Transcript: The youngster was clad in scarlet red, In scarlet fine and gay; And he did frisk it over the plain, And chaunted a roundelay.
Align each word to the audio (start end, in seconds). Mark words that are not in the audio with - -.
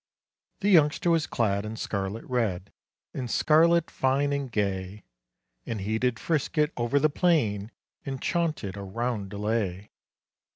The 0.61 0.69
youngster 0.69 1.11
was 1.11 1.27
clad 1.27 1.63
in 1.63 1.75
scarlet 1.75 2.23
red, 2.25 2.71
In 3.13 3.27
scarlet 3.27 3.91
fine 3.91 4.33
and 4.33 4.51
gay; 4.51 5.03
And 5.63 5.81
he 5.81 5.99
did 5.99 6.17
frisk 6.17 6.57
it 6.57 6.73
over 6.75 6.97
the 6.99 7.07
plain, 7.07 7.69
And 8.03 8.19
chaunted 8.19 8.75
a 8.77 8.81
roundelay. 8.83 9.91